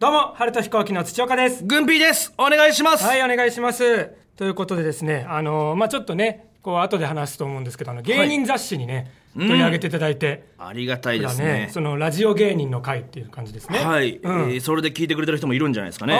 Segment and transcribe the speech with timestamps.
[0.00, 1.62] どうも、春と飛行機の土岡です。
[1.62, 2.32] 軍ピーです。
[2.38, 4.08] お願いします、はい、お願いします。
[4.34, 13.78] ということでですね、あのーまあちょっとね、こう後で話すと思うんですけど、あの芸人雑誌にね、取り上げていただいて、ありがたいですだねそのラジオ芸人の会っていう感じですね。
[13.78, 14.40] はい、うん。
[14.52, 16.18] えーそれで聞いてくれてる人もいるんじゃないですかね。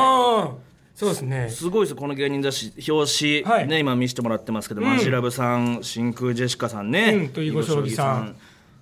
[0.94, 1.48] そうですね。
[1.48, 1.90] すごいです。
[1.92, 3.66] よこの芸人雑誌表紙、はい。
[3.66, 7.28] ね今見せてもらってますけど、マジラブさん真空ジェシカさんね、うん。
[7.30, 8.36] と囲碁将棋さん。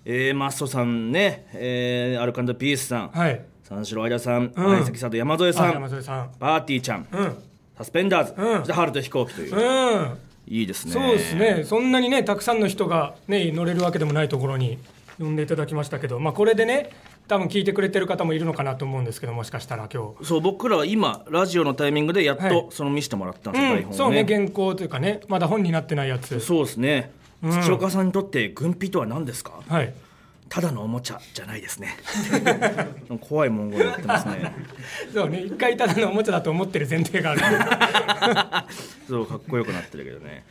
[0.04, 3.40] えーマストさんね、えーアルカンドピースさん、はい。
[3.68, 4.52] 三四郎相田さん、うん。
[4.54, 6.30] 相席さんと山添さあん山添さん。
[6.38, 7.36] パーティーちゃん、うん。
[7.76, 8.58] サスペンダーズ、うん。
[8.60, 10.18] そして春と飛行機という、うん。
[10.46, 10.92] いいですね。
[10.92, 11.64] そうですね。
[11.64, 14.78] そんなにね、たくさんの人がね、乗れるわけでもないところに
[15.18, 16.90] 呼んでいただきましたけど、まあこれでね、
[17.28, 20.24] 多分聞いてくれてる方もいるのかなと思うんですけど、もしかしたら今日。
[20.24, 22.50] そう僕らは今ラジオのタイミングでやっはい。
[22.50, 26.40] とその見せてもらったんですよ、台うん、本をそうね原稿というかねまだ本になってないやつ。
[26.40, 27.12] そうですね、
[27.42, 29.60] 土岡さんにとって軍備とは何ですか？
[29.68, 29.92] はい
[30.48, 31.96] ただのおもちゃじゃないですね。
[33.20, 34.52] 怖い文言言ってますね。
[35.12, 35.42] そうね。
[35.42, 37.40] 一回ただのおもちゃだと思ってる前提がある。
[39.08, 40.44] そうかっこよくなってるけどね。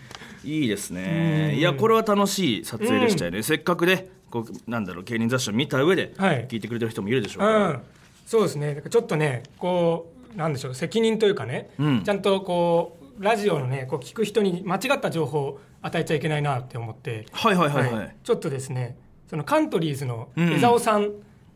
[0.43, 1.55] いいですね。
[1.55, 6.47] いやこれは楽しい撮影でしたよね、せっかくねこうなんだろう芸人雑誌を見た上ではい。
[6.47, 7.83] 聞いてくれてる人もいるでしょううから、ん。
[8.25, 8.81] そうですね。
[8.89, 12.03] ちょっとねこうなんでしょう責任というかね、うん。
[12.03, 17.25] ちゃんとこうラジオのねこう聞く人に間違った情報を与えちゃいけないなって思って。
[17.31, 17.91] はいはいはい。
[17.91, 18.95] はい、ちょっとですね
[19.27, 20.53] そのカントリーズのうん。
[20.53, 21.11] 江澤さん。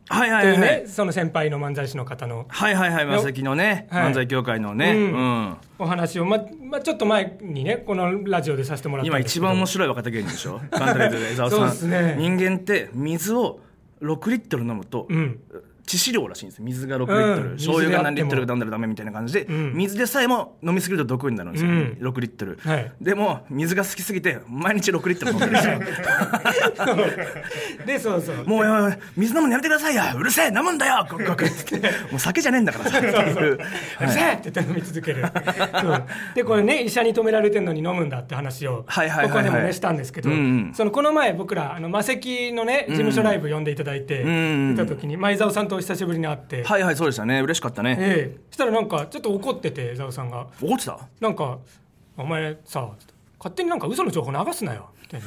[0.08, 2.46] はいはというね、いはいその先輩の漫才師の方の。
[2.48, 4.10] はいはいはいマセキのね、はい。
[4.10, 5.12] 漫才協会のね、うん。
[5.12, 5.56] うん。
[5.78, 10.60] お話を、ままちょっと前にねこのラジオでさせてもらったん今一番面白い若手芸人でしょ？
[10.70, 11.58] カントリーズで江澤さん。
[11.60, 12.16] そうですね。
[12.18, 13.60] 人間って水を
[14.02, 15.40] 6リットル飲むと、うん
[15.86, 16.64] 致死量らしいんですよ。
[16.64, 17.56] 水が6リットル、うん。
[17.56, 19.74] 醤油が何リットル飲んだらダメみたいな感じで、ん。
[19.74, 21.98] 水でさえも飲みすぎると毒になるんですよ、うん。
[22.00, 22.92] 6リットル、はい。
[23.00, 25.80] でも水が好きすぎて毎日6リットル飲んでるんですよ。
[27.86, 28.44] でそうそう。
[28.46, 30.02] もう水飲むのやめてくださいよ。
[30.16, 30.46] うるせえ。
[30.48, 31.06] 飲むんだよ。
[31.10, 31.44] ゴクゴク。
[31.44, 31.76] っ て
[32.10, 32.98] もう酒じゃねえんだからさ。
[32.98, 33.54] っていう。
[33.54, 33.60] うる
[34.08, 34.32] せえ。
[34.34, 35.24] って言って飲み続ける。
[36.34, 40.72] でこれね医者に止められてるのに飲むんだって話をここでもねしたんですけど、うんうん。
[40.74, 47.40] そのこの前僕らあの魔石のね事務所ライブ呼んでいただいて、んうん見た時に前澤さんとお久しぶりに会って、はいはいそうでしたね。
[47.40, 48.40] 嬉しかったね、ええ。
[48.50, 50.46] したらなんかちょっと怒ってて江澤さんが。
[50.60, 50.98] 怒ってた？
[51.20, 51.58] なんか
[52.16, 52.88] 「お前さ
[53.38, 55.26] 勝手になんか嘘の情報流すなよ」 みたいな。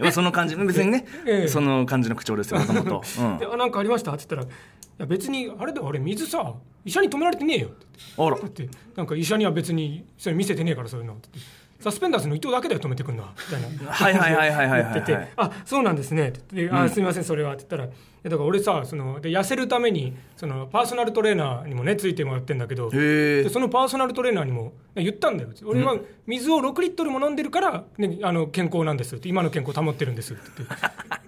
[0.00, 1.48] まあその感じ別にね、ええ。
[1.48, 3.38] その感じの口調ですよもともとうん。
[3.38, 4.54] であなんかありました?」って言ったら「い
[4.98, 6.54] や別にあれだよ俺水さ
[6.84, 8.42] 医者に止められてねえよ」って言ってあら。
[8.42, 11.14] だってなんか医者には別にそれ見せてねえからそういうの。
[11.14, 11.50] って言って
[11.86, 13.68] サスペンダーズの伊藤だけだよ止めてくんのはみたいな。
[13.92, 25.96] はいはいはいはいはいってて「あそうなんですね」ってあ「すみませんそれは」って言ったらだから俺さそので痩せるためにそのパーソナルトレーナーにもねついてもらってんだけどでそのパーソナルトレーナーにも言ったんだよ俺は
[26.26, 30.42] 水を6リットルも飲んでるから、ね、あの健康なんですって今の健康保ってるんですって。
[30.58, 30.74] 言って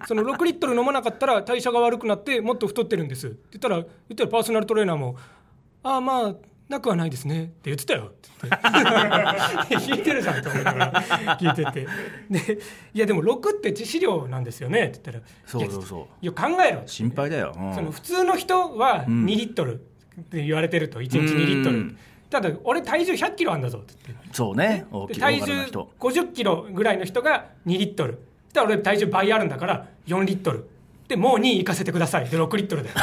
[0.07, 5.15] その6リットル飲まなかったら代謝が悪くなってもっと太ってるんですって言ったら言ったらパーソナルトレーナーも
[5.83, 6.35] 「ああまあ
[6.69, 8.05] なくはないですね」って言ってたよ。
[8.05, 10.93] って言って聞いてるじゃんと思いながら。
[11.37, 11.87] 聞いてて。
[12.29, 12.59] で
[12.93, 16.05] 「いやでも6って致死量なんですよね」って言ったら「そうそうそう。
[16.21, 17.75] いや考えろ」心配だよ、うん。
[17.75, 19.81] その普通の人は2リットル。
[20.19, 20.99] って言われてると。
[20.99, 21.77] 1日2リットル。
[21.77, 21.97] うん。
[22.29, 23.79] ただ俺体重100キロあんだぞ。
[23.79, 24.85] って言ってそうね。
[25.17, 25.91] 体重大柄な人。
[25.99, 28.19] 50キロぐらいの人が2リットル。
[28.53, 30.69] だから俺体重倍あるんだから4リットル
[31.09, 32.29] でもう2行かせてください。
[32.29, 32.89] で6リットルで。
[32.93, 32.99] こ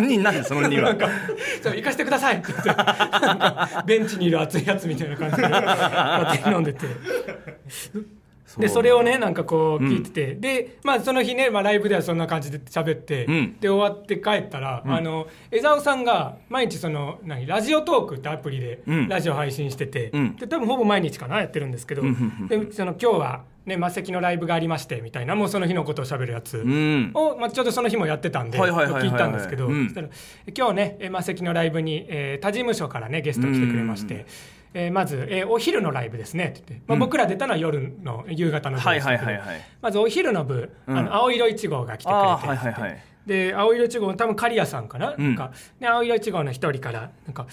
[0.00, 0.96] 2なんでその2は？
[1.62, 2.74] そう行かせてくださいって言って。
[3.84, 6.86] ベンチにいる熱いやつみたいな感じで勝手に飲んでて
[8.58, 13.56] でそれをねなんかこう聞いてて、でまあその日ね、まあ、ライブではそんな感じで喋って、うん。
[13.60, 19.08] で終わって帰ったら、あの江澤さんが毎日その何ラジオトークってアプリでうん。
[19.08, 20.36] ラジオ配信してて、うん。
[20.36, 22.02] で多分ほぼ毎日かなやってるんですけど、
[22.48, 26.58] でその今日はね魔石のライブがありましてみたいなもうその日のことを喋るやつ。
[26.58, 27.10] うん。
[27.14, 29.84] を、まあ、ちょうどその日もやってたんで聞いたんですけど、うん。
[29.84, 30.08] そしたら
[30.56, 34.26] 今日ねえー魔石のライブに、えー他事務所からねゲスト来てくれまして、
[34.74, 39.40] えーまず、えーお昼のライブですね」って言って、まあ、僕ら出たのは夜の夕方の部はいでしたけど
[39.80, 40.98] まずお昼の部、うん。
[40.98, 43.02] あの青色1号が来てくれて、はいはいはい。
[43.26, 45.24] で青色1号多分刈谷さんかな,、うん。
[45.24, 45.52] なんか。
[45.80, 47.46] で青色1号の一人から「なんか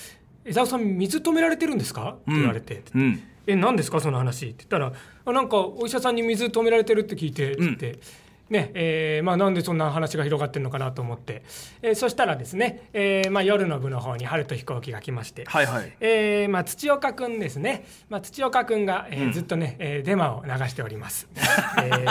[0.45, 2.83] 江澤さん水止められてるんですか?」って言われて。
[2.95, 3.21] うん。
[3.47, 3.99] え何ですか？
[3.99, 4.45] その話。
[4.45, 4.91] って言ったら
[5.25, 7.51] あなんかお医者さんに水止められてるって聞いて。
[7.51, 7.99] って言って、
[8.49, 11.43] ねえーまあ、なんでそんな話が広がってるのかなと思って、
[11.81, 15.93] えーそしたらですね、えーまあ、夜の部の方に春と飛行機が来まして、はいはい。
[15.99, 21.27] えーまあ、土岡くんですね、まあ、土岡くんが、えーずっとね、えーデマを流しております、
[21.83, 22.05] えー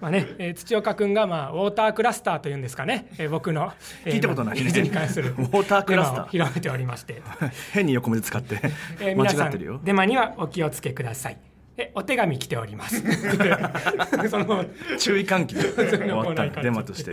[0.00, 3.72] まあねえー土岡くんが、まあ、ウォータークラスターというんですかね、えー僕の、
[4.04, 4.62] え聞いたことないね。
[4.64, 6.28] 水に関するウォータークラスター。
[6.28, 7.22] 広めておりまして、
[7.72, 8.60] 変に横文字使って
[9.00, 9.80] えー 間違ってるよ。
[9.82, 11.38] デマにはお気をつけください
[11.76, 13.00] えお手紙来ております。
[14.28, 14.64] その
[14.98, 17.12] 注意喚起で終わったデマとして。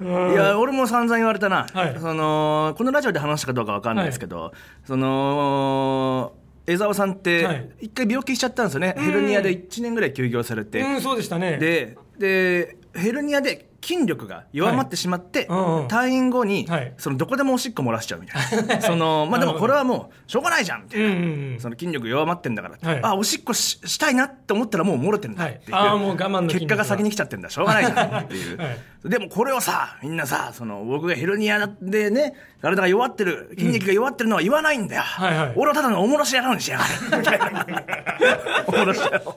[0.00, 0.32] うん。
[0.32, 1.96] いや俺も散々言われたな、はい。
[1.98, 4.52] そのこのラジオで話したかどうかわかんないですけど、
[4.84, 6.32] その
[6.66, 7.70] 江澤さんってはい。
[7.80, 11.58] 一回病気しちゃったんですよね、ヘルニアで1年ぐらい休業されて、うんそうでしたね。
[11.58, 16.92] ででヘルニアで筋力が弱まってしまって、退院後に、はい。
[16.98, 18.80] そのどこでもおしっこ漏らしちゃうみたいな。
[18.82, 23.00] その、まあ、でもこれはもうしょうがないじゃんみたいな、その筋力弱まってんだから、はい。
[23.02, 27.48] あおしっこししたいなって思ったらもう漏れてんだっていう、はいあーもう我慢結果が先に来ちゃってんだ。
[27.48, 28.78] しょうがないじゃんっていう、 はい。
[29.04, 35.52] でもこれをさみんなさその僕がヘルニアでね体が弱ってる筋肉が弱ってるのは言わないんだよ、はいはい。
[35.56, 37.38] 俺はただのおもろし野郎にしやがれ
[38.66, 39.36] おもろし野郎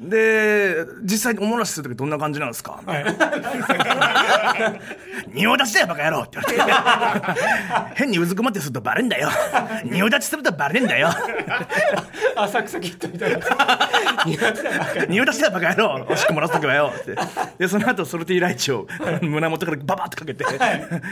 [0.00, 2.80] で実際におもろしする時どんな感じなんですか、
[5.32, 7.94] 仁王立ちだよバカ野郎って言われて。
[7.94, 9.30] 変にうずくまってするとバレんだよ。
[9.84, 11.08] 仁王立ちするとバレんだよ。
[12.36, 13.38] 浅草キッドみたいな。
[15.08, 16.06] 仁王立ちだよバカ野郎。
[16.08, 16.92] おしっこ漏らす時はよ。
[16.94, 17.16] って
[17.58, 18.86] でその後ソルティーライチを
[19.22, 20.44] 胸元からババッとかけて、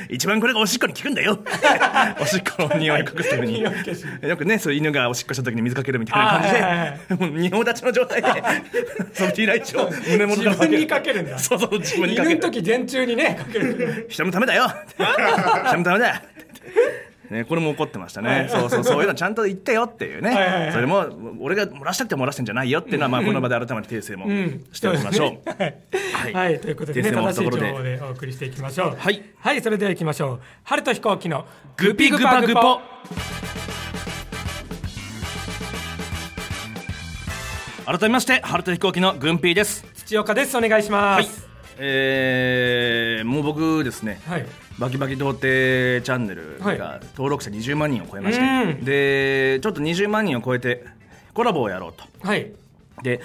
[0.08, 1.21] 一番これがおしっこに効くんだよ
[2.20, 3.60] おしっこの匂いを隠すために。
[3.60, 3.72] よ
[4.36, 8.28] くねそういう犬がおしっこした時に水かけるみたいな感じで、もう仁王立ちの状態で
[9.12, 11.38] ソルティーライチを胸元から自分にかけるんだ。
[11.38, 12.34] そうそう自分にかける。
[12.36, 14.06] 犬の時電柱にねかける。
[14.10, 14.72] 人のためだよ。
[15.68, 16.08] 人のためだ。
[16.08, 16.14] よ
[17.32, 20.72] ね、これも怒ってましたね、そうそうそういうのちゃんと言ってよっていうね、はいはいはい。
[20.72, 21.06] それも
[21.40, 24.26] 俺が漏らしたくて漏らしてんじゃないよっていうのは、まあ、この場で改めて訂正も
[24.72, 25.28] しておきましょう。
[25.50, 25.74] はい、
[26.12, 26.32] はい。
[26.34, 28.96] はい、ということでね訂正しい情報でお送りしていきましょう。
[28.96, 30.40] はい、はい、それでは行きましょう。
[30.64, 31.46] 春と飛行機の
[31.76, 32.80] グピグパグポ。
[37.84, 39.84] 改めまして春と飛行機の軍ピーです。
[39.94, 40.56] 土岡です。
[40.56, 41.52] お願いします。
[41.78, 44.46] えー、もう僕ですね、はい、
[44.82, 46.78] バキバキ童貞チャンネルはい。
[46.78, 48.84] が登録者20万人を超えまして、うん。
[48.84, 50.84] でちょっと20万人を超えて
[51.34, 52.04] コラボをやろうと。
[52.26, 52.50] はい。
[53.04, 53.20] で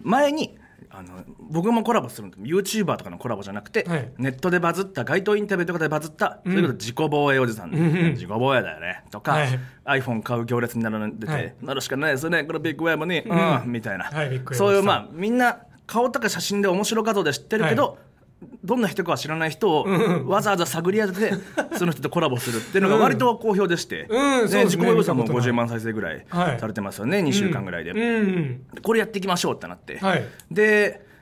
[0.00, 0.56] 前に
[0.88, 4.10] あの僕もコラボするの YouTuber とかのコラボじゃなくて、はい。
[4.16, 9.02] ネットでバズった街頭インタビューとかでバズった、それこそ自己防衛おじさん、自己防衛だよね。
[9.10, 10.00] とか、はい。
[10.00, 12.44] iPhone 買う行列に並んでて、はいなるしかないですよね。
[12.44, 13.72] これビッグウェーブに、うん。
[13.72, 17.96] みたいな、はいそういうまあみんな顔とか写真で面白画像で知ってるけど、は
[18.64, 19.86] どんな人かは知らない人を
[20.26, 21.34] わざわざ探り当てて
[21.76, 26.60] その人とコラボするっていうのが割と好評でして、うん自己防衛さんも見たことない50万再生ぐらいはい。
[26.60, 27.92] されてますよね、2週間ぐらいで、
[28.82, 30.24] これやっていきましょうってなって、はい。
[30.50, 31.12] で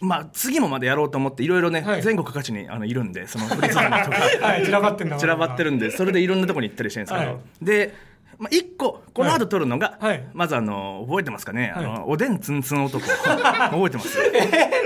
[0.00, 2.02] まあ次もまでやろうと思っていろいろね、はい。
[2.02, 4.18] 全国各地にあのいるんでそのフリーズダムとか。
[4.46, 4.64] はい。
[4.64, 7.64] 散らばってんだ散らばってるんでそれでいろんなとこに行ったりしてるんですけど、はい。
[7.64, 7.94] で、
[8.38, 10.26] まあ、1個この後撮るのが、はい。
[10.32, 13.00] まずあの覚えてますかね、あはのおでんつんつん男。
[13.08, 14.18] 覚えてます、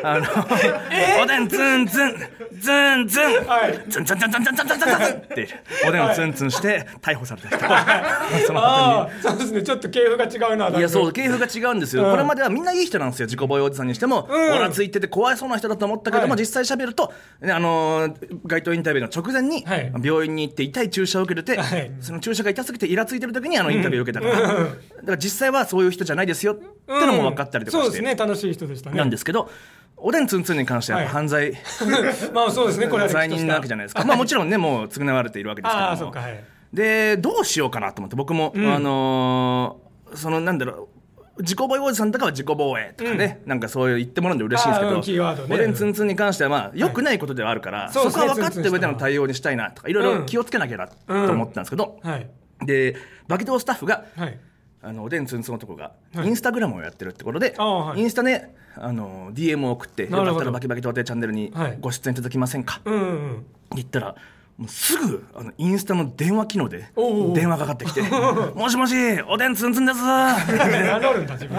[0.04, 2.14] あの、おでんつんつん
[2.60, 3.90] つんつん、はい。
[3.90, 5.48] つんつんつんつんつんつんつんつんって
[5.86, 29.50] おでんをつんつんして逮捕された人、その後にああそうですねちょっと系譜が違うないやそう系譜が違うんですよ、うんこれまではみんないい人なんですよ自己防衛おじさんにしても、んオラついてて怖いそうな人だと思ったけども、はい実際喋ると、ねあのー街頭インタビューの直前に、はい病院に行って痛い注射を受けてて、はいその注射が痛すぎてイラついてる時にあのインタビューを受けたから、だから実際はそういう人じゃないですよってのも分かったりとかそうして、ですね楽しい人でしたねなんですけど
[30.00, 31.52] おでんつんつんに関しては犯罪、
[32.32, 32.88] まあそうですね。
[32.88, 35.88] これは罪人なわけじゃないですか、まあ、もちろんね もう償われているわけですけども。
[35.90, 36.44] ああそうかはい。
[36.72, 40.88] でどうしようかなと思って僕も、あのーそのなんだろ
[41.36, 52.28] う自己防衛おじさんとかは自己防衛とかね、なんかそういう言ってもらうの嬉しいんですけど、おでんつんつんに関してはまあ良くないことではあるから、そこは分かった上での対応にしたいなとかいろいろ気をつけなきゃなと思ったんですけど、はい。
[52.66, 52.96] で
[53.28, 54.38] バキドースタッフがはい
[54.82, 58.00] あのおでんつんつん男がインスタグラムをやってるってことで、はい。
[58.00, 63.04] インスタであの DM を送ってよかったらバキバキ童貞チャンネルにはいご出演いただきませんか、うんう
[63.34, 64.14] ん言ったら
[64.58, 66.90] もうすぐあのインスタの電話機能で
[67.32, 68.02] 電話かかってきて
[68.56, 68.94] 「もしもし
[69.28, 70.36] おでんつんつんです」あ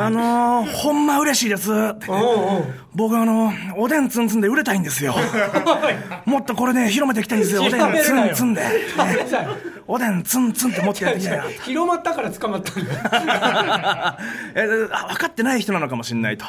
[0.10, 1.72] のー、ほんま嬉しいです
[2.94, 5.16] 僕あのおでんつんつんで売れたいんですよ。
[6.26, 7.64] もっとこれね広めていきたいんですよ。
[7.64, 8.68] おでんつんつんで、ね
[9.92, 14.18] おでんつんつんってもっとやっていきたいな広まったから捕まったんだ。
[14.54, 16.46] 分かってない人なのかもしれないと。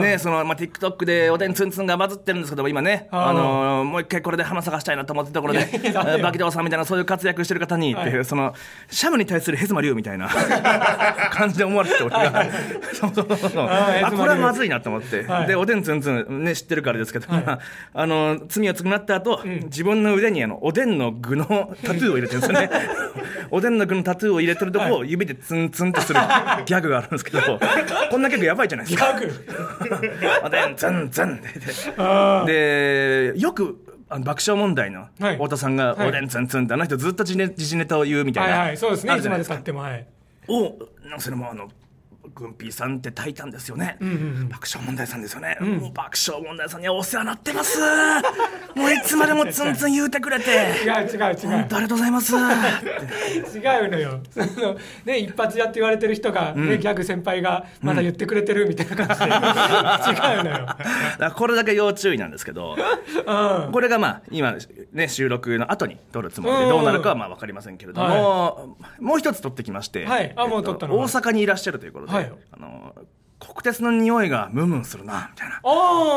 [0.00, 5.59] ねそのまあ、TikTok でおでんつんつんがバズってるんですけど今ね、あのーもう一回これで花咲かしたいなと思ってたところで
[6.22, 8.24] バキドーさんみたいなそういう活躍してる方にっていう、はい。
[8.24, 8.54] その
[8.90, 10.28] シャムに対するヘズマリュウみたいな。
[11.30, 12.46] 感じで思われてて俺が
[12.92, 13.68] そうそうそうそう。
[13.68, 15.46] あこれはまずいなと思って、はい。
[15.46, 21.44] でおでんつんつんね知ってるからですけど、 あの罪を償った後、自分の腕にあのおでんの具の
[21.82, 22.70] タトゥーを入れてるんですよね。
[23.50, 26.20] おでんの具のタトゥーを入れてるとこを指でツンツンとする
[26.66, 27.40] ギャグがあるんですけど
[28.10, 29.18] こんなギャグやばいじゃないですか。
[29.18, 30.10] ギャグ
[30.44, 31.40] おでんツンツン
[31.98, 33.76] あででよく
[34.10, 35.36] あの爆笑問題のはい。
[35.36, 36.08] 太田さんが「はい。
[36.08, 39.06] おでんツンツン」ってあの人ずっと時事ネタを言うみたいな、はいはいそうですね。
[39.06, 39.54] いつまであるじゃないですか。
[39.56, 40.06] 経ってもはい。
[40.48, 40.62] お
[41.08, 41.68] なんかそれもあの
[42.34, 47.78] グンピーさんってタイタンですよね、んうん爆笑問題さんですよね、もう爆笑問題さんにはお世話になってます。
[48.74, 50.50] もういつまでもツンツン言うてくれて。
[50.84, 51.34] 違う違う。
[51.34, 52.36] 違本当ありがとうございます。
[52.36, 54.20] う違うのよ。
[54.30, 58.90] そのね一発屋って言われてる人が、ねギャグ先輩がまだ言ってくれてるみたいな。
[58.96, 60.66] 感じで、違うのよ、
[61.18, 62.76] だこれだけ要注意なんですけど
[63.26, 64.56] うん、これがまあ今
[64.92, 66.60] ね収録の後に撮るつもりうん。
[66.62, 70.32] でどうなるかはまあ分かりませんけれども、もう一つ撮ってきまして、はい。
[70.36, 70.98] あもう撮ったの。
[70.98, 72.19] 大阪にいらっしゃるということで、はい
[72.52, 72.94] あの
[73.38, 75.56] 国鉄の匂いがムンムンするなみたいな。
[75.56, 75.60] っ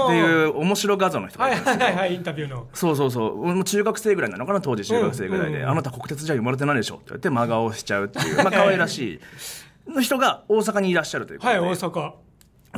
[0.09, 2.67] ていう面白画像の人がはいいるんですよはいはいはいインタビューの。
[2.73, 3.37] そうそうそう。
[3.37, 5.69] もう中学生ぐらいなのかな当時中学生ぐらいで、うんうんうん。
[5.69, 8.37] あなた国鉄じゃ生まれてないでしょって言って真顔しちゃうっていう。
[8.37, 9.21] まあ可愛らし
[9.87, 9.91] い。
[9.91, 11.89] の人が大阪にいらっしゃるということで、はい大阪。
[11.91, 12.13] 僕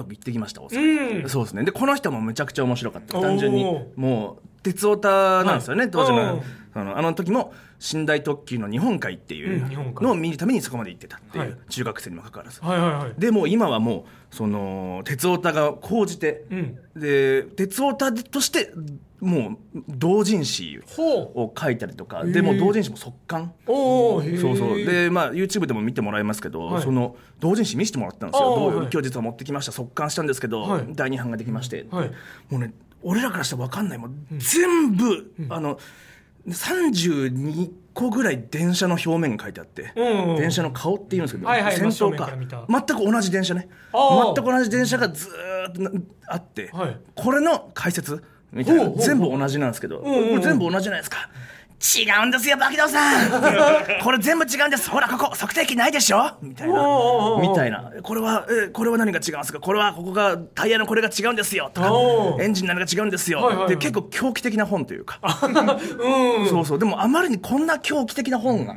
[0.04, 1.30] 行ってきました大阪、うん。
[1.30, 1.64] そうですね。
[1.64, 3.20] でこの人もむちゃくちゃ面白かった。
[3.20, 3.64] 単純に。
[3.96, 6.18] もう鉄オタなんですよね、はい当時うん。
[6.18, 7.54] のあのあの時も
[7.94, 9.66] 寝台特急の日本海っていう
[10.02, 11.58] のを見るためにそこまで行ってたっていう、はい。
[11.70, 12.62] 中学生にもかかわらず。
[12.62, 13.14] はいはいはい。
[13.18, 14.04] でも今はもう
[14.36, 16.78] その鉄オタが高じて、うん。
[16.94, 18.74] で鉄オタとして
[19.22, 23.54] もう同人誌を書いたりとかでも同人誌も速乾。
[23.66, 24.84] そうそう。
[24.84, 26.84] でまあ YouTube でも見てもらいますけど、はい。
[26.84, 28.74] その同人誌見せてもらったんですよ。
[28.74, 30.86] 今日実は持ってきました速乾したんですけど、はい。
[30.90, 32.12] 第2版ができまして、はい。
[32.50, 32.74] もうね
[33.04, 33.98] 俺らからしたら分かんない。
[33.98, 35.80] もう全部、あの
[36.48, 40.30] 32個ぐらい電車の表面が書いてあって、うん。
[40.32, 42.30] うん電車の顔っていうんですけど、はいはい先頭か。
[42.30, 43.68] 全く同じ電車ね。
[43.94, 45.92] 全く同じ電車がずーっとな
[46.28, 46.98] あって、はい。
[47.16, 48.90] これの解説みたいな。
[48.92, 50.30] 全部同じなんですけど、んうん。
[50.30, 51.30] これ全部同じじゃないですか
[51.78, 53.32] 違うんですよ、バキドウさん
[54.02, 54.90] これ全部違うんです。
[54.90, 56.32] ほら、ここ、測定器ないでしょ？
[56.42, 56.76] みたいな。
[57.42, 57.92] みたいな。
[58.02, 59.60] これは、え、これは何が違うんですか？
[59.60, 63.40] これは、ここが、タイヤのこれが違うんですよとかエンジンのあれが違うんですよ。
[63.40, 65.20] はいはいはいで、結構狂気的な本というか。
[65.44, 66.80] うんそうそう。
[66.80, 68.74] でも、あまりにこんな狂気的な本が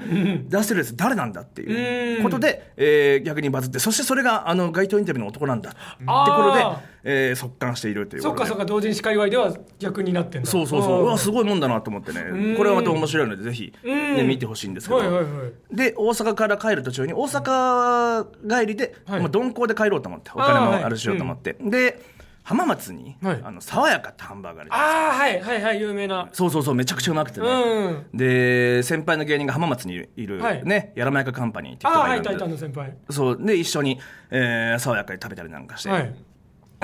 [0.48, 8.56] 出してるやつ誰なんだっていうことで、えー逆にバズって、そしてそれが、あの、街頭インタビューの男なんだってことであ、えー速乾しているというそっかそっ。
[8.58, 10.50] か同人誌界隈では逆になってんだ。
[10.50, 11.02] そうそうそう。
[11.02, 12.56] うわ、んすごいもんだなと思ってね。
[12.56, 14.98] これはまた面白いので、ぜひ、ね、見てほしいんですけど。
[15.00, 15.30] はいはいは
[15.72, 15.76] い。
[15.76, 18.26] で、大阪から帰る途中に、大阪
[18.60, 19.20] 帰りで、はい。
[19.20, 21.56] まあ、鈍行で帰ろうと思って、お金もあるしようと思って。
[21.60, 22.00] で、
[22.48, 23.40] 浜松に、はい。
[23.44, 26.30] あの、爽やかってハンバーガーあああはいはいはい有名な。
[26.32, 27.46] そうそうそう、めちゃくちゃうまくてね。
[27.46, 30.64] うんで、先輩の芸人が浜松にいる、はい。
[30.64, 31.98] ね、やらまやかカンパニーっているんで。
[31.98, 32.96] あはいいタイタンの先輩。
[33.10, 34.00] そう、で、一緒に、
[34.30, 35.90] えー、爽やかで食べたりなんかして。
[35.90, 36.14] はい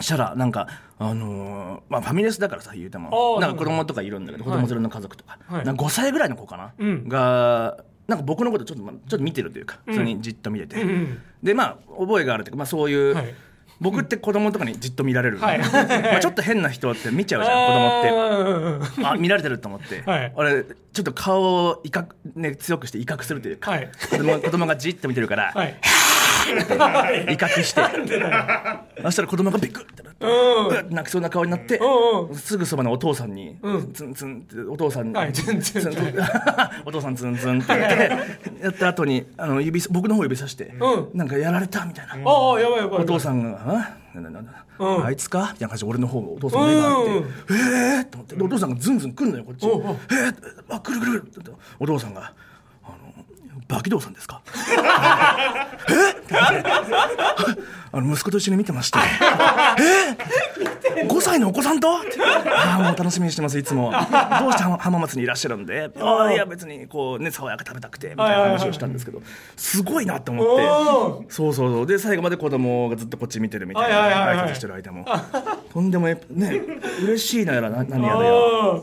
[0.02, 0.66] したらなんか
[0.98, 4.60] あのーまあファミレスだからさ言うてあもーなんか子供とかいるんだけど子はい。
[4.60, 5.64] 供連れの家族とか,、はい。
[5.64, 7.08] なんか5歳ぐらいの子かな、うん。
[7.08, 11.22] がなんか僕のことちょっとまちょっと見てるというか普通にじっと見てて、うんうん。
[11.42, 13.34] でまあ覚えがあるというか、まあ、そういう、はい。
[13.80, 15.58] 僕って子供とかにじっと見られる、はい。
[15.58, 19.04] まあ、ちょっと変な人って見ちゃうじゃん子供って。
[19.06, 20.32] あ見られてると思って、はい。
[20.36, 23.90] 俺ちょっと顔を威嚇、ね、強くして威嚇するというか、はい。
[24.10, 25.74] 子供子供がじっと見てるから、はい
[27.30, 27.82] 威嚇して。
[29.02, 30.94] そしたら子供がビクッてなって、うん。
[30.94, 32.34] 泣きそうな顔になって、うんうん。
[32.34, 33.92] すぐそばのお父さんに、うん。
[33.92, 35.92] ツンツンってお父さんに、はいツンツン
[36.84, 37.74] お父さんツンツンって。
[37.74, 41.18] 言ってやった後にあの指僕の方指さして、うん。
[41.18, 42.56] なんかやられたみたいな、お
[43.04, 47.24] 父さんが「あなんだなんだ、うんあいつか?」みたいな感じで俺の方お父さんの目があってうん「え
[47.98, 48.36] えー!」と思って。
[48.36, 49.96] でお父さんがズンズン来んのよこっち「えおうおうー、
[50.70, 51.20] あ来る来る。
[51.20, 52.34] 来る」ってお父さんが「あの
[53.74, 54.40] バキドウさんですか?」
[57.92, 58.98] あの息子と一緒に見てまして
[60.98, 62.00] 「え？5歳のお子さんと?」あ
[62.80, 65.90] あもう楽しみにしてますいつもどうして浜松にいらっしゃるんで？
[66.00, 69.22] ああいや別にこうね爽やか食べたくてみたいな話をしたんですけど
[69.56, 70.52] すごいなと思って。
[70.66, 71.86] おそうそうそう。
[71.86, 75.06] で最後まで子供がずっとこっち見てるみたいな挨拶してる間も。
[75.72, 76.60] とんでもねね
[77.02, 78.32] 嬉しいなやらな何やらや。
[78.32, 78.80] あ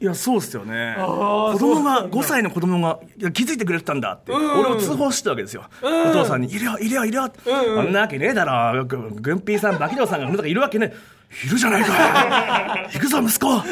[0.00, 0.94] いやそうっすよね。
[0.98, 4.60] あ子供が5歳の子供がいや気づいてくれてたんだって、うん。
[4.60, 6.10] 俺を通報してたわけですよ、うん。
[6.10, 8.84] お父さんに「いるよいるよいるよ」うんあんなわけねえだろ。
[8.84, 12.88] ぐ軍ピーさんバキドウさんがいるわけねえいるじゃないか。
[12.92, 13.58] 行くぞ息子。
[13.58, 13.70] って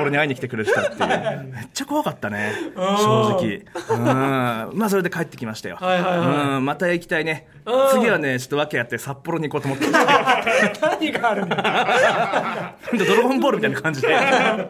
[0.00, 1.48] 俺に会いに来てくれてたっていう。
[1.54, 2.52] めっちゃ怖かったね。
[2.76, 3.62] 正直。
[3.90, 4.78] うん。
[4.78, 6.28] まあそれで帰ってきましたよ、はいはいはい。
[6.56, 6.64] うん。
[6.64, 7.48] また行きたいね。
[7.64, 7.90] うん。
[7.92, 9.86] 次はねちょっと訳あって札幌に行こうと思って。
[10.82, 14.08] 何があるんだドラゴンボールみたいな感じで。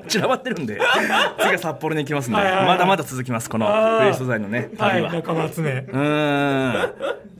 [0.07, 0.78] 散らばってるんで。
[1.40, 2.38] 次は札幌に行きますんで。
[2.38, 2.57] はいはい。
[2.57, 3.73] はいまだまだ続きますこのフ
[4.04, 4.90] リー素材のねは。
[4.90, 6.92] い旅は、仲間集めうーん。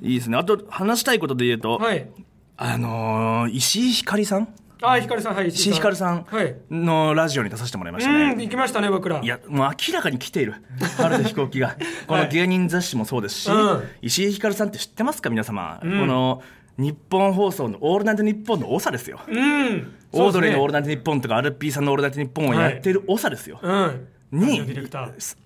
[0.03, 0.37] いいですね。
[0.39, 2.09] あと話したいことで言うと、はい。
[2.57, 4.49] あのー石井ひかりさん
[4.83, 6.57] あひかるさんはい石井ひかるさんはい。
[6.71, 9.21] のラジオに出させてもらいましたうんね、行きましたね僕ら。
[9.21, 10.55] いやもう明らかに来ている。
[10.99, 11.77] 春田飛行機が。
[12.07, 13.83] この芸人雑誌もそうですし、うん。
[14.03, 16.43] 石井ひかるさんって知ってますか皆様、この
[16.79, 19.21] 日本放送の「オールナイトニッポン」の長ですよ。
[19.27, 19.93] うん。
[20.13, 24.09] オードリーの「オールルナイトニッポン」とかアルピーさんの「オールナイトニッポン」をやっている長ですよ、うん。
[24.33, 24.67] に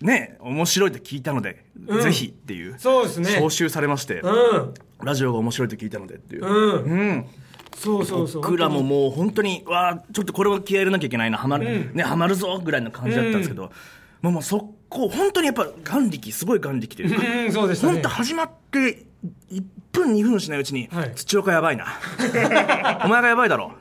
[0.01, 2.03] ね面白いと聞いたので、うん。
[2.03, 3.31] ぜひっていうそうですね。
[3.33, 4.75] 招集されまして、うん。
[5.03, 6.83] ラジオが面白いと聞いたのでっていう、うん。
[6.85, 7.27] うん
[7.77, 8.43] そうそうそう。
[8.43, 11.95] 僕らももう本当にわあちょっとこれは気合い入れなきゃいけないなはまる、うん。
[11.95, 13.71] ねはまるぞぐらいの感じだったんですけど、
[14.23, 17.93] もうもう速攻本当にやっぱ眼力すごい眼力というか、うんそうでしたね。
[17.95, 19.05] 本当始まって
[19.51, 19.63] 1
[19.97, 21.13] 分2分しないうちに、はい。
[21.15, 21.87] 土岡やばいな。
[23.05, 23.73] お前がやばいだろ。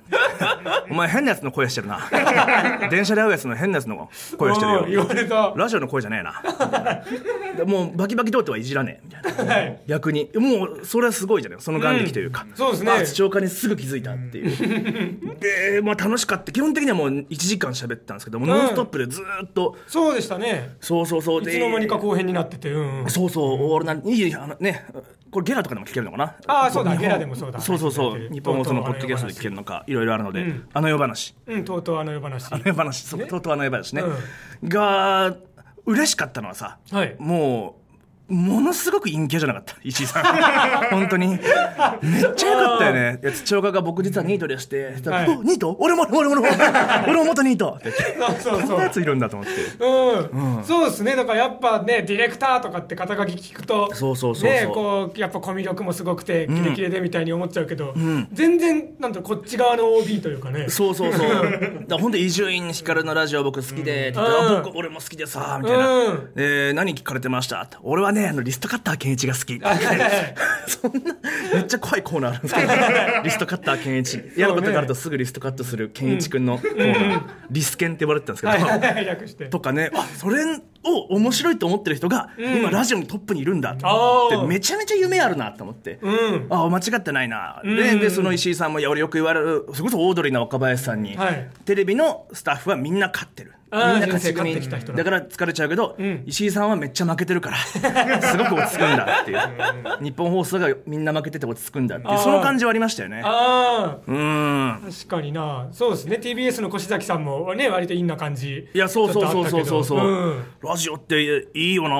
[0.89, 1.99] お前変なやつの声してるな。
[2.89, 5.05] 電車で会うやつの変なやつの声してるよ。
[5.05, 5.53] われた。
[5.55, 6.41] ラジオの声じゃねえな。
[7.57, 9.01] でもうバキバキ童貞はいじらね。
[9.01, 9.53] えみたいな。
[9.53, 9.81] はい。
[9.87, 10.29] 逆に。
[10.35, 11.61] もうそれはすごいじゃない。
[11.61, 12.91] その眼力というか、そうですね。
[12.91, 15.39] あ土岡にすぐ気づいたっていう。
[15.39, 16.51] で、まあ、楽しかった。
[16.51, 18.49] 基本的にはもう1時間喋ってたんですけども、ん。
[18.49, 19.75] ノンストップでずーっと。
[19.87, 20.75] そうでしたね。
[20.79, 21.41] そうそうそう。
[21.41, 23.09] いつの間にか後編になっててうんうん。
[23.09, 23.93] そうそう、俺な。
[23.93, 24.85] いいあのね、
[25.31, 26.35] これゲラとかでも聞けるのかな？
[26.47, 31.35] あーそうだゲラでもそうだそうそうそう、はい日本放送のポッドキャストで聞けるのか、いろいろあるので、うんあの世話。
[31.47, 34.03] うんとうとうあの夜話あの世話、そう、とうとうあの世話ね。
[34.63, 35.35] が、
[35.85, 37.84] 嬉しかったのはさ、はいもう。
[38.27, 39.75] ものすごく陰キャじゃなかった？
[39.83, 40.23] 石井さん。
[40.91, 41.27] 本当に。
[41.27, 41.39] めっ
[42.35, 43.19] ちゃ良かったよね。
[43.21, 45.75] いや土岡が僕実はニートでして、そしたらはいおニート？
[45.79, 46.47] 俺も俺も俺も
[47.07, 47.77] 俺も元ニート。
[47.79, 47.91] って
[48.39, 48.61] そうそう。
[48.61, 49.53] そこんなやついるんだと思って。
[49.81, 51.15] うん、そうですね。
[51.15, 54.51] だからやっぱねディレクターとかって肩書き聞くとそうそうそうそう。
[54.51, 57.93] ねこうやっぱコミュ力もすごくてキレキレでみたいに思っちゃうけど、
[58.33, 60.65] 全然なんだろうこっち側の OB というかね。
[60.69, 61.29] そうそうそう。
[61.29, 61.45] だか
[61.89, 64.63] ら本当伊集院光のラジオ僕好きで、うん。
[64.63, 65.87] 僕俺も好きでさ、みたいな。
[65.87, 66.33] うん。
[66.35, 67.61] で、何聞かれてました？
[67.61, 67.77] って。
[67.83, 69.59] 俺はね、あの、リストカッター健一が好き。
[70.67, 71.15] そんな、
[71.53, 72.67] めっちゃ怖いコーナーあるんですけど、
[73.23, 74.31] リストカッター健一。
[74.35, 76.45] 嫌なことがあるとすぐリストカットする健一くん。
[76.45, 78.39] のコーナー、リスケンって呼ばれてたんで
[79.27, 80.43] すけど、とかね、あ、それ
[80.83, 83.71] を面白いと思ってる人が、今ラジオのトップにいるんだ。
[83.71, 83.85] って、
[84.47, 85.99] めちゃめちゃ夢あるなと思って。
[86.01, 86.47] うん。
[86.49, 87.75] あ間違ってないな、ん。
[87.75, 91.49] ででその石井さんもいや俺よく言われるそれこそオードリーの若林さんに、はい。
[91.65, 94.33] テレビのスタッフはみんな勝ってるみんな勝ち組。
[94.33, 94.97] 人生勝ってきた人だ。
[94.97, 96.23] だから疲れちゃうけど、ん。
[96.25, 97.57] 石井さんはめっちゃ負けてるから。
[98.21, 99.39] すごく落ち着くんだっていう。
[100.03, 102.17] 日本放送がみんな負けてて落ち着くんだっていう。
[102.19, 103.21] その感じはありましたよね。
[103.23, 104.69] あうーん。
[104.75, 105.67] あ確かにな。
[105.71, 106.17] そうですね。
[106.21, 108.67] TBS の越崎さんもね割といいな感じ。
[108.73, 109.83] いやそうそうそうそうそう。
[109.83, 110.43] そう、うん。
[110.63, 111.21] ラジオって
[111.53, 111.95] いいよな。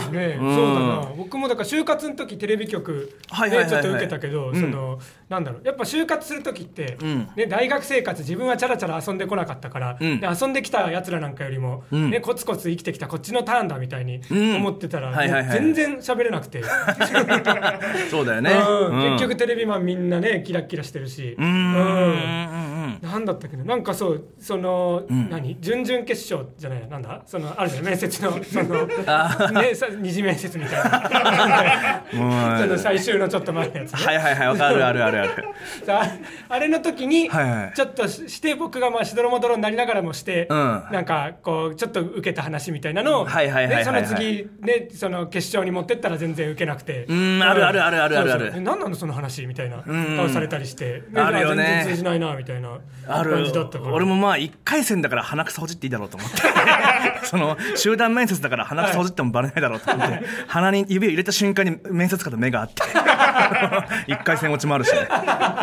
[0.00, 0.54] そうですね、ん。
[0.54, 1.08] そうだな。
[1.16, 3.82] 僕もだから就活の時テレビ局ではいはいはいはい。
[3.82, 4.60] ちょっと受けたけど、うん。
[4.60, 4.98] その
[5.28, 5.66] なんだろう。
[5.66, 7.28] やっぱ就活する時って、うん。
[7.36, 10.20] ね、大学生活自分はチャラチャラ遊んでこなかったから、うん。
[10.20, 12.10] で遊んできたやつらなんかよりも、うん。
[12.10, 14.56] ね、コツコツ生きてきたこっちのターンだみたいにうん。
[14.56, 15.60] 思ってたら、はいはいはい。
[15.60, 16.62] もう全然喋れなくて、
[18.10, 19.02] そうだよね、うん。
[19.02, 19.12] うん。
[19.12, 21.36] 結局テレビマンみんなねキラッキラしてるし。
[21.38, 21.48] うーん。
[21.48, 21.76] うん。
[21.76, 23.64] うんなんだったっけな。
[23.64, 25.28] なんかそうその、ん。
[25.28, 25.56] 何？
[25.60, 27.22] 準々決勝じゃないなんだ？
[27.26, 28.32] そのあるじゃん面接の。
[28.44, 32.02] そのあねさ二次面接みたいな。
[32.12, 32.16] う。
[32.16, 35.44] んその最終のちょっと前のやつ、はいはいはいわかるあるあるある。
[35.84, 36.02] さ
[36.48, 37.72] あれの時に、はいはい。
[37.74, 47.06] ちょっとしして僕がまあしどろもどろになりながらもして、うんなんかこうちょっと受けた話みたいなのを、その次ねその決勝に持ってったら全然受けなくて。
[47.08, 48.60] うんあるあるあるあるあるある。
[48.60, 49.78] 何なのその話みたいな。
[49.78, 50.16] ん。
[50.16, 51.64] 顔されたりして、あるよね。
[51.64, 53.94] 全然通じないなみたいな感じだったから。
[53.94, 56.36] 俺もまあ1回戦だから鼻くそほじっていいだろうと思って。
[57.24, 62.82] その集団面接だから鼻くそほじってもバレないだろうと思って、鼻に指を入れた瞬間に面接官と目が合って。
[64.12, 65.08] 1回戦落ちもあるしね。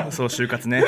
[0.10, 0.84] そう就活ね。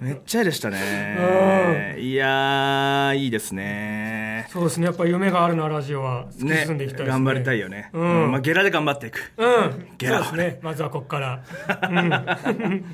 [0.00, 1.96] めっちゃいいでしたね。
[1.98, 4.46] いやーいいですね。
[4.50, 4.86] そうですね。
[4.86, 7.10] やっぱ夢があるなラジオは突きね進んでいきたいですね。
[7.10, 8.24] 頑張りたいよね、うん。
[8.24, 8.30] うん。
[8.32, 9.32] まあ、ゲラで頑張っていく。
[9.36, 10.24] うん、ゲラ。
[10.24, 10.60] そうですね。
[10.62, 11.42] まずはここから。
[11.90, 12.84] うん。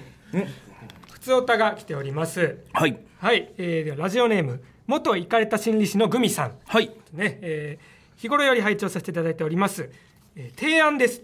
[1.12, 2.58] 普通おたが来ております。
[2.72, 2.98] はい。
[3.18, 6.52] はい、えー、ではラジオネーム元行かれた心理師のグミさん。
[6.66, 6.90] はい。
[7.12, 9.90] ね、えー日頃より拝聴させていただいております。
[10.36, 11.22] えー提案です。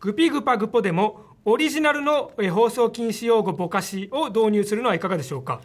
[0.00, 5.60] グピグパグポでもオリジナルの、えー放送禁止用語ぼかしを導入するのはいかがでしょうか？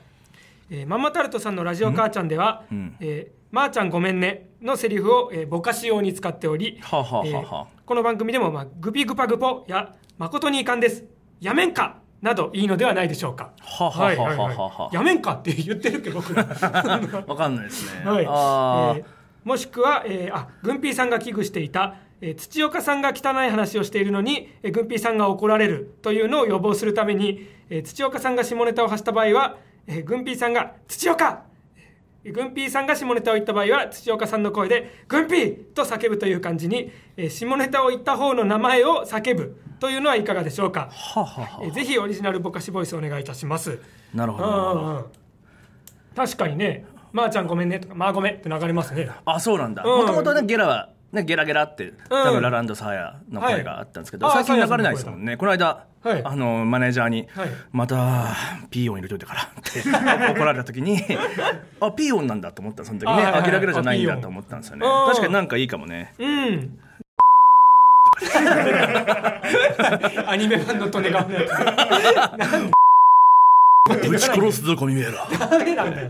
[0.69, 2.95] えーママタルトさんのラジオ母ちゃんでは、ん。
[2.99, 11.05] えーまー、ちゃんごめんねのセリフを、えーぼかし用に使っており、はあはあはえーこの番組でも、まあ、グピグパグポや誠に遺憾です。
[11.39, 13.51] やめんかなどいいのではないでしょうか。
[13.61, 14.95] はあはあはあはあはあ。
[14.95, 16.43] やめんかって言ってるっけ僕ら。
[17.27, 18.25] わかんないですね、 はい。
[18.27, 18.99] あー。
[18.99, 19.05] えー
[19.45, 31.43] もしくは、えーあ軍ピーさんが危惧していた、えー土岡さんが汚い話をしているのに、えー、軍ピーさんが怒られるというのを予防するために、えー土岡さんが下ネタを発した場合は、えー、軍ピーさんが「土岡!」
[32.23, 41.59] えー軍ピーさんが下ネタを言った場合は土岡さんの声で「軍ピー!」と叫ぶという感じに、えー下ネタを言った方の名前を叫ぶというのはいかがでしょうか、はあはあは。
[41.63, 43.79] えーぜひオリジナルぼかしボイスお願いいたします。
[44.13, 45.11] あなるほど。
[46.15, 49.09] 確かにね「まー、ちゃんごめんね」とか「まあごめん」って流れますね。
[49.25, 49.83] あそうなんだ。
[49.83, 49.97] うん。
[50.01, 54.35] もともとねゲラはね、ゲラゲラって多分ラランドサーヤの声があったんですけど、はい。
[54.39, 55.37] あ最近流れないですもんね。
[55.37, 56.21] この間、はい。
[56.23, 57.49] あのマネージャーに、はい。
[57.71, 58.35] また
[58.69, 59.79] ピー音入れといてからって
[60.37, 61.01] 怒られた時に
[61.79, 63.13] あピー音なんだと思ったその時ね。
[63.13, 64.85] あはいはいあゲラゲラじゃないんだと思ったんですよね。
[64.85, 66.13] あピー音確かになんかいいかもね。
[66.19, 66.79] うん。
[70.27, 71.39] アニメ版の利根川のや
[74.09, 75.37] ぶち殺すぞコミメーラつ。
[75.39, 76.09] ダメなんだよ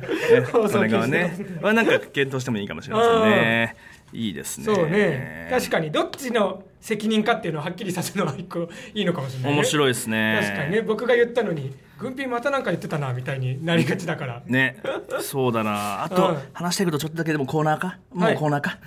[0.70, 3.76] それがね、まあ、なんか検討してもいいかもしれませんね
[4.15, 4.65] いいですね。
[4.65, 5.47] そうね。
[5.51, 10.39] 確かにどっちの責任かっていうのをはっきりさせるのは一個いいのかもしれない、ね、面白いですね。
[10.43, 10.82] 確かにね。
[10.82, 14.41] 僕が言ったのに軍ピまたなんか言ってたなみたいになりがちだから。
[14.45, 14.78] ね。
[15.21, 16.04] そうだな。
[16.04, 16.38] あと、うん。
[16.54, 17.97] 話したいことちょっとだけでもコーナーか？
[18.13, 18.78] もうコーナーか、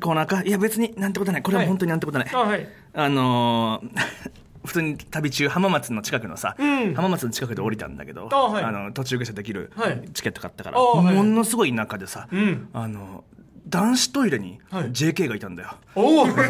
[0.00, 0.42] コーナーか？
[0.42, 1.42] いや別になんてことない。
[1.42, 2.66] これは本当になんてことない、あはい。
[2.94, 3.90] あのー
[4.64, 6.94] 普通に旅中浜松の近くのさ、うん。
[6.94, 8.72] 浜松の近くで降りたんだけどあはい。
[8.72, 10.08] の途中下車できるはい。
[10.14, 11.14] チケット買ったから、あはい。
[11.16, 12.68] ものすごい田舎でさ、うん。
[12.72, 13.24] あの
[13.72, 14.84] 男子トイレにはい。
[14.90, 16.26] JK がいたんだよ、おお。
[16.28, 16.42] 田舎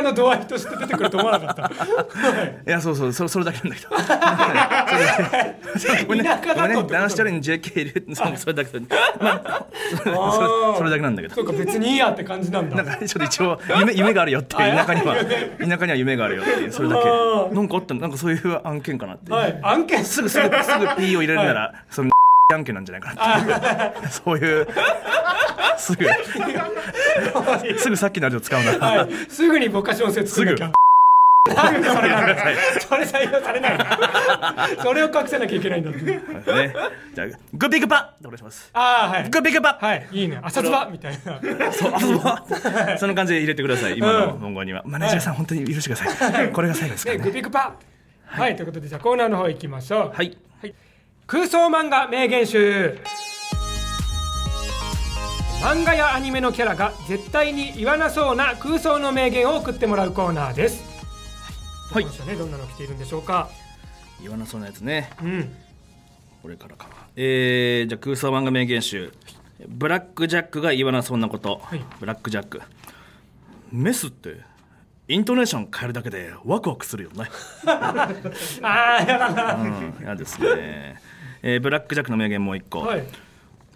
[0.00, 1.62] の度合いとして出てくると思わなかった。
[1.62, 1.70] は
[2.44, 2.56] い。
[2.66, 3.90] いやそうそうそれそれだけなんだけど。
[6.06, 6.28] ごめんね。
[6.28, 6.60] 田舎だと。
[6.60, 8.04] ごめんね男子トイレに JK 入れる。
[8.14, 8.78] そうそれだけ
[9.20, 9.66] まあ
[10.74, 11.34] そそれだけなんだけど。
[11.34, 12.76] そうか別にいいやって感じなんだ。
[12.76, 15.16] なんかちょっと一応夢夢があるよって田舎には。
[15.16, 15.24] 田
[15.78, 17.02] 舎には夢があるよってそれだけ。
[17.54, 19.58] なんかあったなんかそういう案件かなって、はい。
[19.62, 20.04] 案件？
[20.04, 22.10] すぐすぐすぐ P を入れるなら、その
[22.52, 24.08] 案件なんじゃないかなっていう。
[24.10, 24.68] そういう
[25.78, 26.06] すぐ
[27.78, 29.08] すぐさっきのあれを使うな、はい。
[29.28, 30.72] すぐにボカシ音声作んなきゃ。
[31.54, 32.36] なんでそれなんだ
[32.80, 33.78] それ採用されない。
[34.80, 36.22] それを隠せなきゃいけないんだってね、
[37.14, 38.70] じゃあグビグパお願いします。
[38.72, 39.30] ああはい。
[39.30, 40.06] グビグパはい。
[40.12, 40.38] いいね。
[40.42, 40.88] 朝つば。
[40.90, 41.40] みたいな。
[41.72, 43.98] そうあその感じで入れてください。
[43.98, 46.52] 今の文言には、マネージャーさん、本当に許してください。
[46.52, 47.24] これが最後ですからね。
[47.24, 47.74] ねグビグパ
[48.24, 49.98] はい、ということでじゃあコーナーの方行きましょう。
[50.00, 50.38] はいはい、
[51.26, 52.98] 空想漫画名言集。
[55.62, 60.82] 漫画やアニメのキャラが絶対に言わなそうな空想の名言を送ってもらうコーナーです。
[61.92, 62.02] はい。
[62.04, 63.48] 今週はねどんなの来ているんでしょうか？
[64.20, 65.10] 言わなそうなやつね。
[65.22, 65.54] うん。
[66.42, 66.94] これからかな。
[67.16, 69.12] えー、じゃあ空想漫画名言集。
[69.68, 71.84] ブラック・ジャックが言わなそうなこと、はい。
[72.00, 72.60] ブラック・ジャック。
[73.70, 74.40] メスって
[75.06, 77.30] イントネーション変えるだけでワクワクするよね。
[77.66, 78.08] あ
[78.62, 81.00] あやだな、うん嫌ですね、
[81.42, 83.04] えーブラック・ジャックの名言もう一個、はい。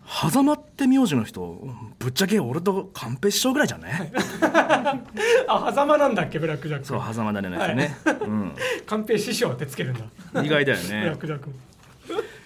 [0.08, 1.58] 狭間って名字の人
[1.98, 4.12] ぶっちゃけ俺とカンペ師匠ぐらいじゃね？
[5.48, 6.86] あ狭間なんだっけブラックジャック。
[6.86, 8.52] そう狭間だねのやつね、うん、
[8.86, 10.44] 寛平師匠ってつけるんだ。
[10.44, 11.50] 意外だよブラッねクジャック。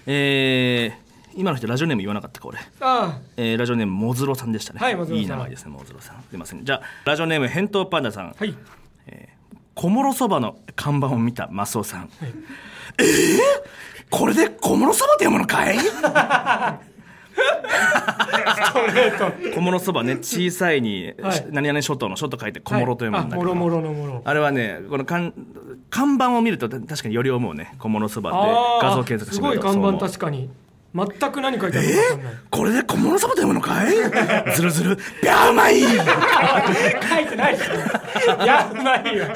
[0.06, 2.58] えー、今の人ラジオネーム言わなかったか俺。
[2.80, 4.80] あえーラジオネームもずろさんでしたね。
[4.80, 5.24] はいもずろさん。
[5.24, 6.22] い名前ですね、もずろさん。
[6.30, 6.64] すいません。
[6.64, 8.28] じゃあ、ラジオネーム、返答パンダさん。
[8.30, 8.54] あはい。
[9.74, 12.10] 小諸そばの看板を見たマスオさん。
[12.98, 13.08] えー、
[14.10, 15.78] これで小諸そばって読むのかい？
[19.54, 21.46] 小諸そばね、小さいに、はい。
[21.50, 23.48] 何々諸島の諸と書いて小諸と読むんだけど。
[23.48, 23.52] はい。
[23.52, 24.22] あもろもろのもろ。
[24.24, 25.32] あれはね、この看
[25.88, 27.74] 看板を見ると確かにより思うね。
[27.78, 28.36] 小諸そばで
[28.82, 29.34] 画像検索して。
[29.34, 30.50] すごい看板確かに
[30.92, 33.94] 全く何書いてあるか分かんない、これで小諸そばと読むのかい？
[34.54, 35.80] ずるずる、びゃうまい。
[35.80, 37.76] 書いてないですよ
[38.42, 39.24] いやうまいよ。
[39.26, 39.32] ネ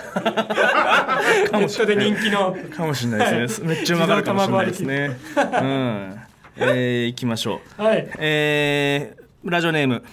[1.66, 2.56] ットで人気の。
[2.74, 3.68] かもしれないですね。
[3.68, 5.16] めっちゃうまかるかもしれないですね。
[5.36, 6.20] うん。
[6.56, 7.82] えー、行きましょう。
[7.82, 8.08] はい。
[8.18, 10.04] えー、ラジオネーム、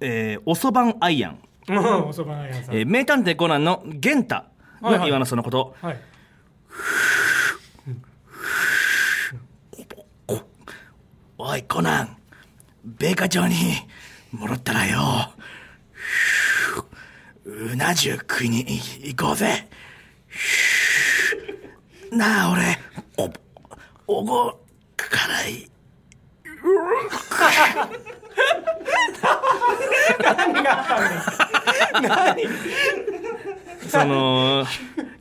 [0.00, 1.32] えー、おそばんアイアン。
[1.70, 4.42] ん、えー、名探偵コナンの玄太は
[4.82, 4.98] いはい。
[4.98, 5.76] が言わなそのこと。
[5.80, 5.96] はい
[11.48, 12.16] おい、コナン、
[12.98, 13.54] 米花町に
[14.32, 15.32] 戻ったらよ、
[17.44, 19.68] うな重食いに行こうぜ。
[22.10, 22.76] なあ、俺、
[23.16, 23.30] お、
[24.18, 24.58] おご、
[24.96, 25.70] 辛い。
[33.88, 34.66] その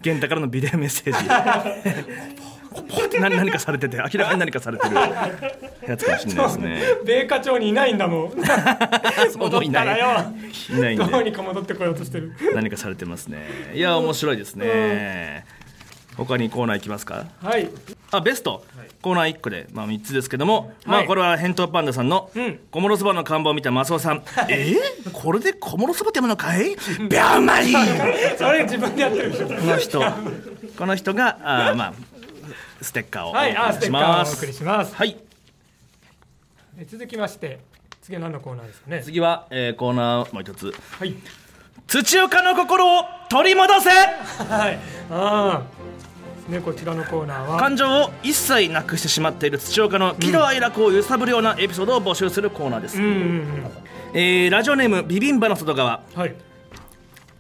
[0.02, 2.55] 玄太からのビデオメッセージ。
[3.20, 4.96] な何かされてて明らかに何かされてる。
[5.88, 6.82] やつかもしれないですね。
[7.06, 8.34] 米花町にいないんだもん。
[9.38, 10.34] 戻ったらよ。
[10.70, 12.34] いないんどうでにか戻ってこようとしてる。
[12.54, 13.48] 何かされてますね。
[13.74, 15.46] いや面白いですね。
[16.18, 17.26] 他にコーナーいきますか？
[17.44, 17.70] はい。
[18.12, 18.64] あベスト、
[19.02, 21.04] コーナー1個で、まあ、3つですけども、まはい。
[21.04, 22.58] あこれは返答パンダさんのん。
[22.72, 24.24] 小諸そばの看板を見たマスオさん。
[24.50, 24.76] え？
[25.04, 26.76] ー、これで小諸そばって読むのかい？
[27.10, 27.66] びゃうまい
[28.40, 29.48] それ自分でやってるでしょ。
[29.50, 30.02] この人。
[30.78, 31.94] この人があーまあ
[32.82, 34.96] ステッカーをお送はいあステりしッカーをおます送りします。
[34.96, 35.18] はい。
[36.78, 37.60] え続きまして
[38.02, 39.02] 次は何のコーナーですかね？
[39.04, 40.74] 次は、えーコーナーもう一つ。
[41.00, 41.16] はい。
[41.88, 43.90] 土岡の心を取り戻せ！
[43.90, 44.80] はい。
[45.10, 47.60] ああねこちらのコーナーは。
[47.60, 53.64] 感情を一切なくしてしまっている土岡の喜怒哀楽を揺さぶるようなエピソードを募集するコーナーです、うん
[54.14, 56.04] えーラジオネームビビンバの外側。
[56.14, 56.36] はい。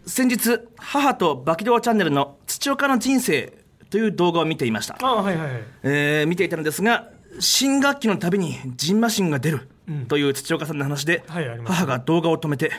[0.08, 3.54] 先日母とバキドーチャンネルの土岡の人生
[3.90, 5.64] という動画を見ていました、あはいはいはい。
[5.84, 9.68] えー見ていたのですが新学期のたびにジンマシンが出る
[10.08, 11.24] という土岡さんの話で、
[11.66, 12.72] 母が動画を止めて、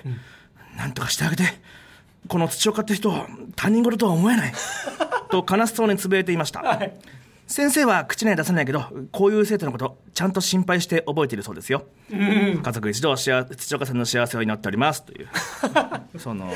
[0.76, 1.44] なんとかしてあげて
[2.28, 4.52] この土岡って人は他人事とは思えない
[5.30, 6.92] と悲しそうにつぶやいていました、はい。
[7.46, 15.28] 先生は口には出さないけどこういう生徒のことちゃんと心配して覚えているそうですよ、家族一同幸土岡さんの幸せを祈っておりますという
[16.18, 16.50] その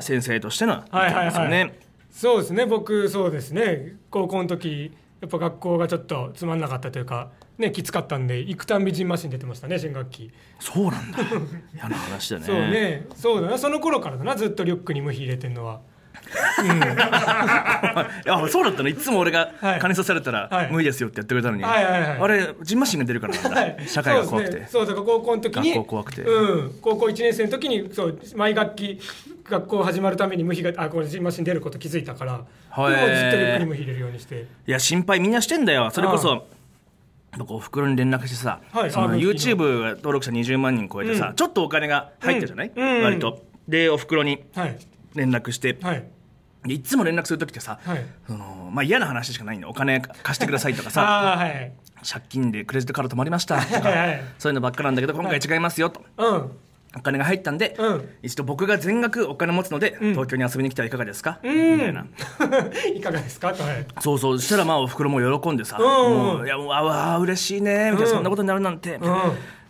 [0.00, 1.24] 先生としての意はいはい。
[1.24, 1.72] 見ですよね、はい
[2.12, 2.66] そうですね。
[2.66, 3.96] 僕そうですね。
[4.10, 10.30] 高校の時やっぱ学校がちょっとつまんなかったというかねきつかったんで行くたんびジンマシン出てましたね新学期。
[10.60, 11.18] そうなんだ。
[11.74, 12.44] 嫌な話だね。
[12.44, 13.06] そうね。
[13.14, 13.58] そうだな。
[13.58, 15.80] その頃からだなずっとリュックに無比入れてんのは。
[16.62, 16.68] い
[18.28, 18.88] やそうだったの。
[18.88, 19.80] いつも俺がはい。
[19.80, 20.72] 金さされたら、はい。
[20.72, 22.18] 無理ですよってやってくれたのに、はいはいはい。
[22.20, 23.76] あれジンマシンが出るからなんだ、はい。
[23.86, 24.52] 社会が怖くて。
[24.52, 24.68] そうね。
[24.70, 26.22] そうだから高校の時に学校怖くて。
[26.22, 29.00] うん、高校1年生の時にそう毎学期
[29.44, 32.96] 学校始まるために無比があこれジンマシン出ること気づいたからはい。
[32.96, 36.46] もうずっとリュックに無比入れるようにしていや心配みんなしてんだよそれこあそ
[37.38, 44.78] 僕おふくろに連絡してさ、そのはいあの YouTube 登録者20万人超えてさ、うんちょっとお金が入ったじゃない、うんうん割とでおふくろにはい
[45.14, 46.04] 連絡して、はい
[46.68, 51.72] い、つも連絡する時ってさ、はいそのまあ、嫌な話しかないんだお金貸してくださいとかさはい
[52.08, 56.50] 借金でクレジットカード止まりましたとかはいはいそういうのばっかなんだけど今回違いますよと、うん
[56.96, 58.08] お金が入ったんで、うん。
[58.22, 60.10] 一度僕が全額お金持つので、ん。
[60.12, 61.72] 東京に遊びに来てはいかがですか、うん。
[61.74, 62.06] みたいな。
[62.94, 63.48] いかがですか？
[63.48, 63.56] はい。
[64.00, 64.38] そうそう。
[64.38, 69.00] そしたらまあおふくろも喜んでさ、うんもういやもうあわあ嬉しいねみたいな、うんそんなことになるなんて、ん。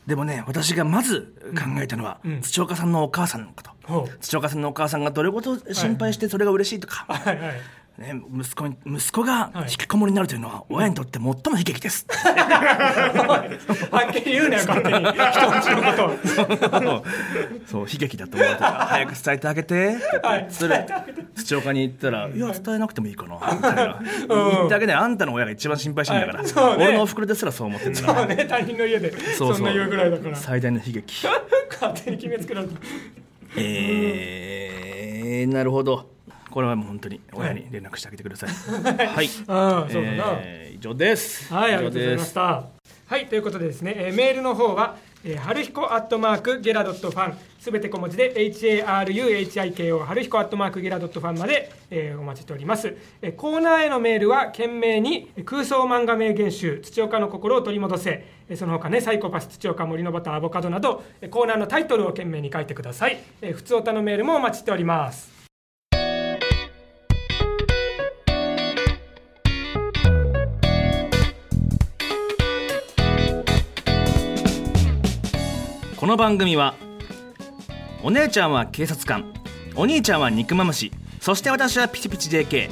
[0.06, 2.40] でもね私がまず考えたのは、ん。
[2.40, 4.18] 土岡さんのお母さんのこと、ほう。
[4.20, 7.60] 土岡さんのお母さんがどれほど心配してそれが嬉しいとか、はいはい
[7.98, 9.58] ね、息子に息子がはい。
[9.64, 14.98] 引きこもりになるというのは親にとって最も悲劇です、はっきり言うなよ勝手に。
[14.98, 15.82] 人の
[16.70, 17.04] ことを。
[17.66, 19.96] そう悲劇だと思うから早く伝えてあげて。
[20.48, 20.86] それ
[21.34, 26.78] 土岡に言ったら「いや伝えなくてもいいかな」みたいな、言ってあげないあんたの親が一番心配してんだから、はい。
[26.78, 26.84] ね。
[26.86, 28.46] 俺のおふくろですらそう思ってるんだそうね。
[28.48, 30.36] 他人の家でそんな言うぐらいだから。
[30.36, 31.26] 最大の悲劇。
[31.70, 32.74] 勝手に決めつけられた
[33.56, 36.10] えー、なるほど
[36.52, 38.50] これはもう本当に親に連絡してあげてください
[39.08, 39.28] はい、
[40.42, 42.64] えー以上ですはい、ありがとうございました。
[43.06, 52.96] はい、ということでですね、えーメールの方は、えー、はるひこアットマークゲラドットファン、すべて小文字で HARUHIKO はるひこアットマークゲラドットファンまで、えーお待ちしております。
[53.20, 63.20] えーコーナーへのメールは懸命にえー空想漫画名言集土岡の心を取り戻せ、えーその他ねサイコパス土岡森のバターアボカドなどえーコーナーのタイトルを懸命に書いてください。
[63.40, 65.31] えー、普通歌のメールもお待ちしております。
[76.02, 76.74] この番組は
[78.02, 79.32] お姉ちゃんは警察官
[79.76, 82.70] お兄ちゃんは肉まむしそして私はピチピチ JK デ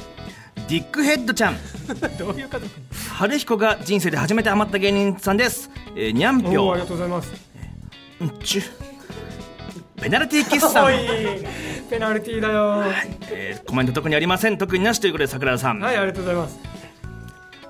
[0.67, 1.55] ィックヘッドちゃん
[2.19, 2.67] どういう家族？
[3.13, 7.31] 春彦が人生で初めてハマった芸人さんです、えー、にゃんぴょおおありがとうございます。
[8.19, 8.61] ううんちゅ
[10.01, 10.95] ペナルティーキッスさんおい
[11.89, 12.67] ペナルティーだよ。
[12.79, 16.59] はい、えーコメント特にありません特になしということで桜田さん、ありがとうございます。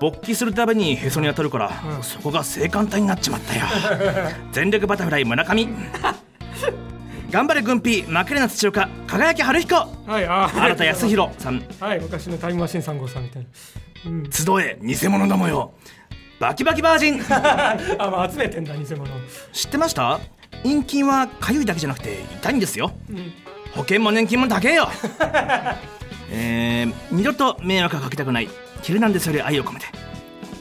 [0.02, 1.70] 勃起するたびにへそに当たるから、
[2.02, 3.66] そこが性感帯になっちまったよ。
[4.50, 5.68] 全力バタフライ村上。
[7.30, 8.88] 頑張れ軍ピー負けるな土岡。
[9.06, 9.76] 輝き春彦。
[9.76, 10.60] はい、あー。
[10.60, 11.62] 新田康弘さん。
[11.78, 13.48] はい、昔のタイムマシーン3号さんみたいな。
[14.10, 15.72] うん、集え偽物どもよ。
[16.40, 17.22] バキバキバージン。
[17.30, 19.06] あ、まあ、集めてんだ、偽物。
[19.52, 20.18] 知ってました？
[20.64, 22.90] 陰菌はかゆいだけじゃなくて痛いんですよ。
[23.08, 23.32] うん、
[23.76, 24.88] 保険も年金も高えよ。
[26.32, 28.48] えー、二度と迷惑はかけたくない
[28.82, 29.86] ヒルナンデスより愛を込めて。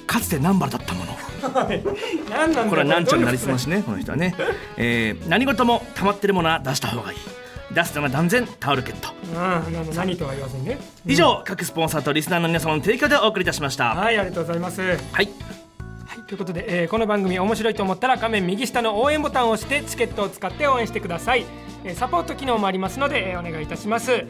[0.07, 1.11] かつて南原だったもの。
[1.41, 1.83] はい、
[2.29, 4.35] なんこれはなんちゃんなりすまましねこの人はね、
[4.77, 7.17] えー、何事も溜まってるものは出した方がいい。
[7.73, 9.09] 出すなら断然タオルケット。
[9.35, 10.77] あなの何とは言わずにね。
[11.05, 13.95] 以上、各スポンサーとリスナーの皆様の提供でお送りいたしました。
[13.95, 14.81] はい、ありがとうございます。
[14.81, 15.29] はい、はい
[16.27, 21.45] ということで、えーこの番組面白いと思ったら画面右下の応援ボタンを押してチケットを使って応援してください。
[21.85, 24.25] えーサポート機能もありますので、えーお願いいたします。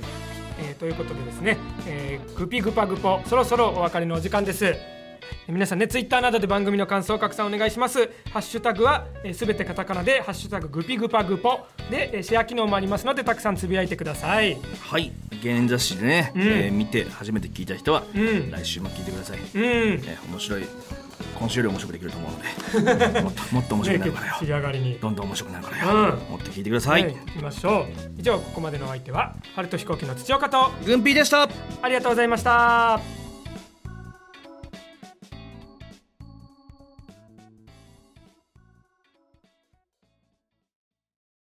[0.60, 4.66] えーということでですね、えーグピグパグポそろそろお別れのお時間です。
[4.66, 5.02] えー
[5.48, 8.10] 皆さんね、ツイッターなどで番組の感想を拡散お願いします。
[8.32, 14.58] ハッシュタグはすべ、全てカタカナで、ハッシュタググピグパグポで、えーシェア機能もありますので、たくさんつぶやいてください。
[14.82, 15.12] はい
[15.42, 20.02] 芸人雑誌でね、んえー見て初めて聞いた人は、ん来週も聞いてください、うん。
[20.02, 20.64] ね、面白い
[21.40, 24.36] 今週より面白くできると思うのでもっと もっと面白くなるからよ。
[24.40, 24.98] 仕上がりに。
[25.00, 26.32] どんどん面白くなるからよ、うん。
[26.32, 27.86] もっと聞いてください、はい、行きましょう。
[28.18, 31.50] 以上ここまでのお相手は春と飛行機の土岡とグンピーでした。
[31.82, 33.21] ありがとうございました